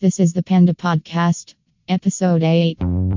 This 0.00 0.20
is 0.20 0.32
the 0.32 0.44
Panda 0.44 0.74
Podcast, 0.74 1.54
Episode 1.88 2.44
8. 2.44 3.07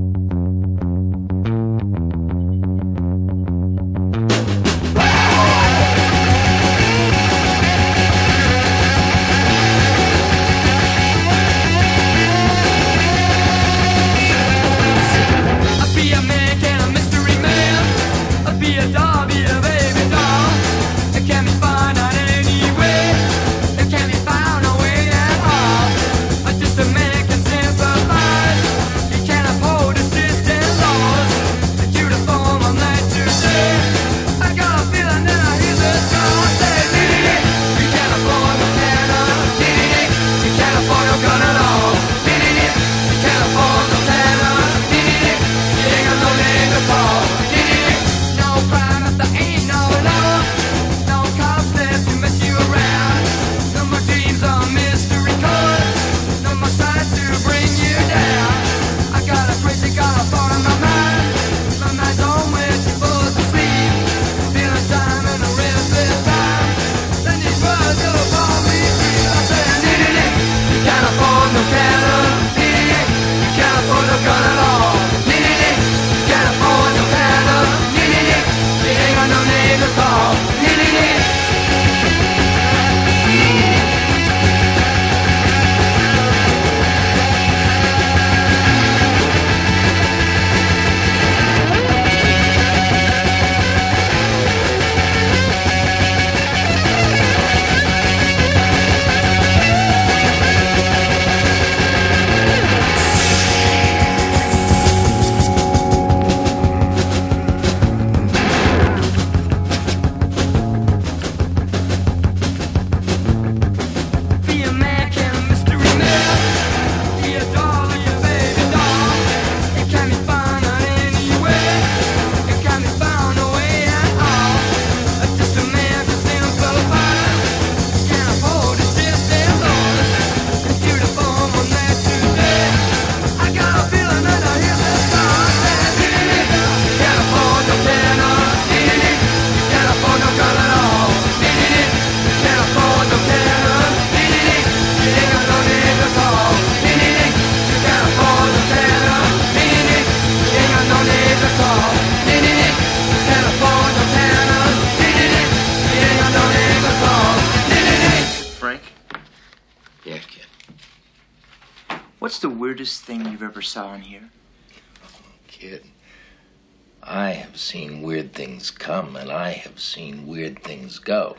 seen 167.72 168.02
weird 168.02 168.34
things 168.34 168.70
come 168.70 169.16
and 169.16 169.32
I 169.32 169.52
have 169.52 169.80
seen 169.80 170.26
weird 170.26 170.62
things 170.62 170.98
go. 170.98 171.38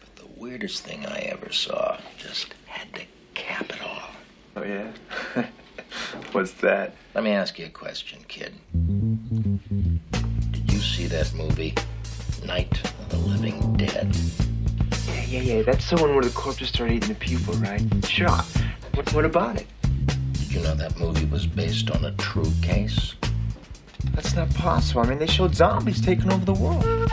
But 0.00 0.16
the 0.16 0.26
weirdest 0.40 0.82
thing 0.82 1.06
I 1.06 1.18
ever 1.18 1.52
saw 1.52 2.00
just 2.18 2.56
had 2.66 2.92
to 2.94 3.02
cap 3.34 3.70
it 3.70 3.80
all. 3.80 4.10
Oh, 4.56 4.64
yeah? 4.64 4.90
What's 6.32 6.50
that? 6.54 6.96
Let 7.14 7.22
me 7.22 7.30
ask 7.30 7.60
you 7.60 7.66
a 7.66 7.68
question, 7.68 8.24
kid. 8.26 8.54
Did 10.50 10.72
you 10.72 10.80
see 10.80 11.06
that 11.06 11.32
movie, 11.32 11.76
Night 12.44 12.84
of 12.84 13.08
the 13.10 13.18
Living 13.18 13.76
Dead? 13.76 14.16
Yeah, 15.06 15.22
yeah, 15.26 15.40
yeah. 15.42 15.62
That's 15.62 15.88
the 15.88 15.94
one 15.94 16.12
where 16.16 16.24
the 16.24 16.30
corpses 16.30 16.70
start 16.70 16.90
eating 16.90 17.10
the 17.10 17.14
people, 17.14 17.54
right? 17.54 17.80
Sure. 18.04 18.36
What, 18.94 19.14
what 19.14 19.24
about 19.24 19.60
it? 19.60 19.68
Did 20.32 20.54
you 20.54 20.60
know 20.62 20.74
that 20.74 20.98
movie 20.98 21.26
was 21.26 21.46
based 21.46 21.88
on 21.92 22.04
a 22.04 22.10
true 22.16 22.50
case? 22.62 23.14
That's 24.14 24.34
not 24.34 24.54
possible. 24.54 25.02
I 25.02 25.06
mean, 25.06 25.18
they 25.18 25.26
showed 25.26 25.54
zombies 25.54 26.00
taking 26.00 26.32
over 26.32 26.44
the 26.44 26.54
world. 26.54 27.10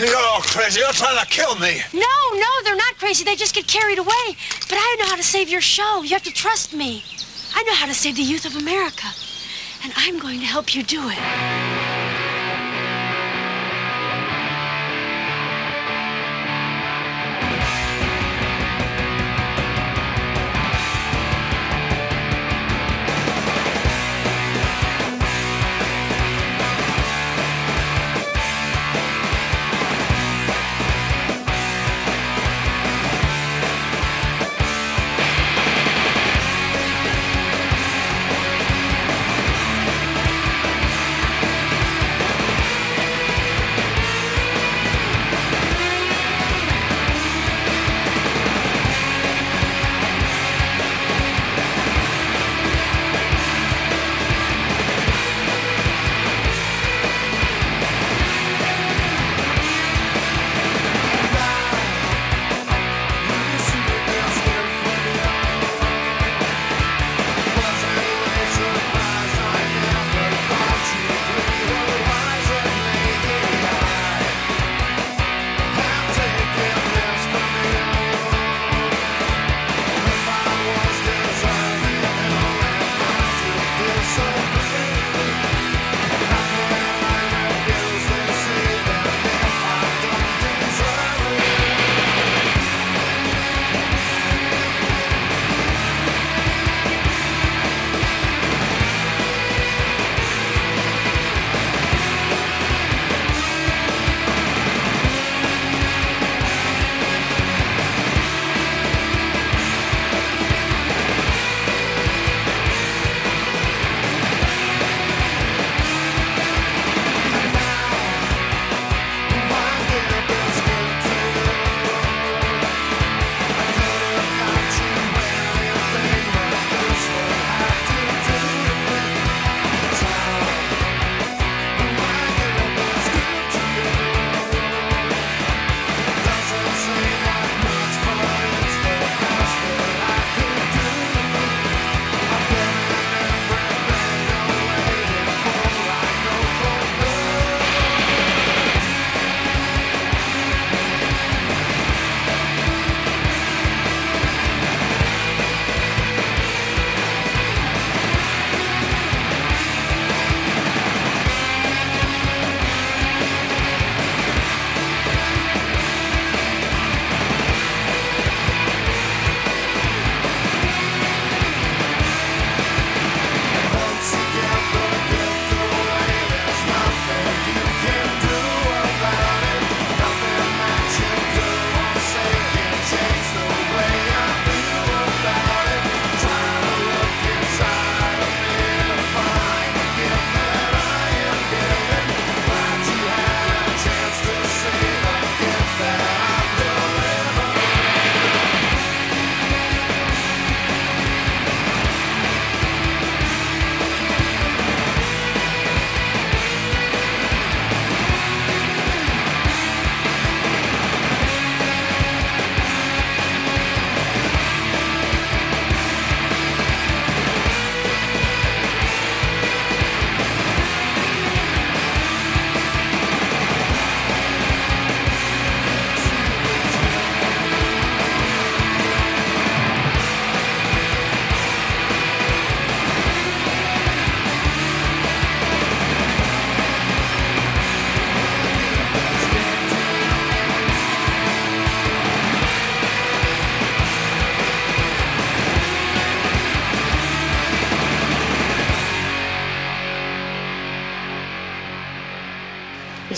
You're 0.00 0.16
all 0.16 0.42
crazy. 0.42 0.78
You're 0.78 0.92
trying 0.92 1.18
to 1.18 1.26
kill 1.26 1.56
me. 1.56 1.80
No, 1.92 2.16
no, 2.34 2.46
they're 2.62 2.76
not 2.76 2.98
crazy. 2.98 3.24
They 3.24 3.34
just 3.34 3.54
get 3.54 3.66
carried 3.66 3.98
away. 3.98 4.36
But 4.68 4.78
I 4.78 4.96
know 5.00 5.06
how 5.06 5.16
to 5.16 5.24
save 5.24 5.48
your 5.48 5.60
show. 5.60 6.02
You 6.02 6.10
have 6.10 6.22
to 6.22 6.32
trust 6.32 6.72
me. 6.72 7.02
I 7.54 7.62
know 7.64 7.74
how 7.74 7.86
to 7.86 7.94
save 7.94 8.14
the 8.16 8.22
youth 8.22 8.44
of 8.44 8.54
America. 8.54 9.08
And 9.82 9.92
I'm 9.96 10.18
going 10.18 10.38
to 10.40 10.46
help 10.46 10.74
you 10.74 10.84
do 10.84 11.08
it. 11.08 11.67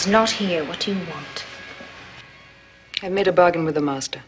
He's 0.01 0.07
not 0.07 0.31
here. 0.31 0.65
What 0.65 0.81
do 0.81 0.95
you 0.95 0.99
want? 1.11 1.45
I've 3.03 3.13
made 3.13 3.29
a 3.29 3.33
bargain 3.33 3.67
with 3.67 3.75
the 3.75 3.83
master. 3.83 4.23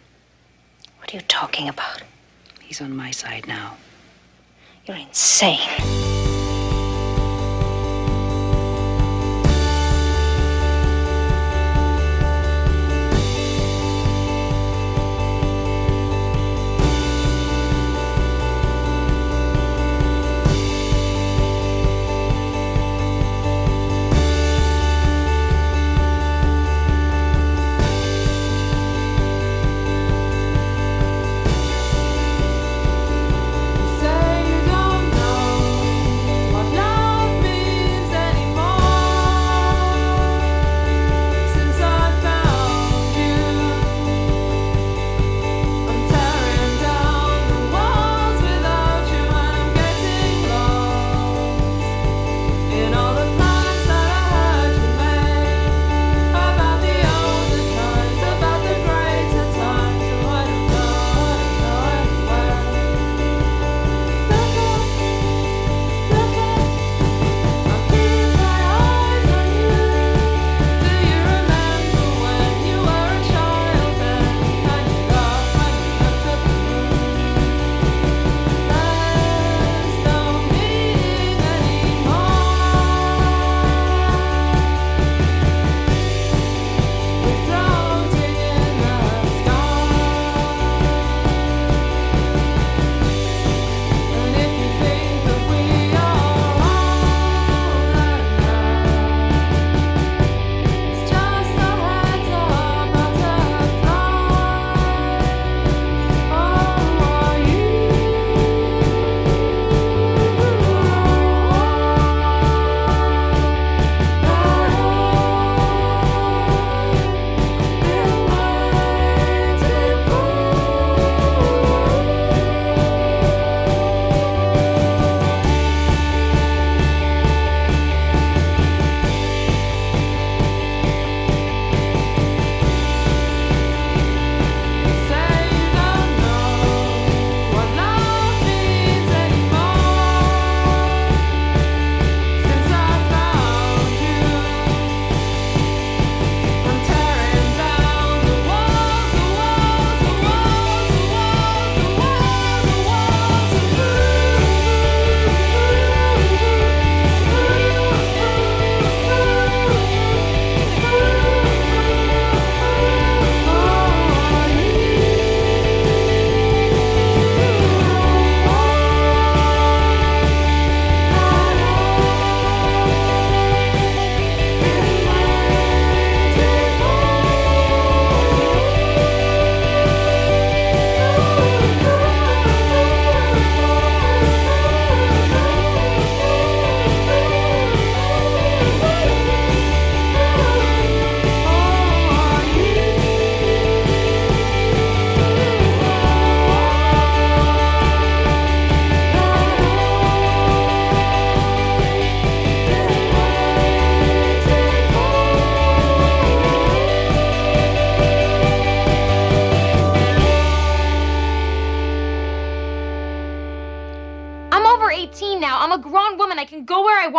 What 0.99 1.11
are 1.11 1.17
you 1.17 1.23
talking 1.29 1.67
about? 1.67 2.03
He's 2.61 2.83
on 2.83 2.95
my 2.95 3.11
side 3.11 3.49
now. 3.49 3.79
You're 4.85 4.99
insane. 4.99 6.12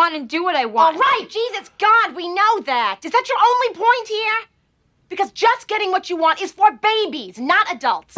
Want 0.04 0.16
and 0.16 0.28
do 0.28 0.44
what 0.44 0.54
I 0.54 0.66
want. 0.66 0.98
All 0.98 1.02
right, 1.02 1.26
Jesus 1.30 1.70
God, 1.80 2.14
we 2.14 2.28
know 2.28 2.60
that. 2.66 3.00
Is 3.04 3.12
that 3.12 3.24
your 3.30 3.38
only 3.52 3.74
point 3.74 4.08
here? 4.10 4.50
Because 5.08 5.32
just 5.32 5.70
getting 5.70 5.92
what 5.92 6.10
you 6.10 6.18
want 6.18 6.42
is 6.42 6.52
for 6.52 6.74
babies, 6.74 7.40
not 7.40 7.74
adults. 7.74 8.18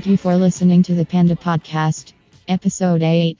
Thank 0.00 0.12
you 0.12 0.16
for 0.16 0.34
listening 0.34 0.82
to 0.84 0.94
the 0.94 1.04
Panda 1.04 1.36
Podcast, 1.36 2.14
Episode 2.48 3.02
8. 3.02 3.38